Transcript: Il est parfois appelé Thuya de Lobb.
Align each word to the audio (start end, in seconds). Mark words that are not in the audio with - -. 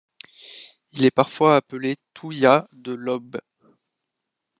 Il 0.93 1.05
est 1.05 1.11
parfois 1.11 1.55
appelé 1.57 1.95
Thuya 2.15 2.67
de 2.73 2.93
Lobb. 2.93 3.39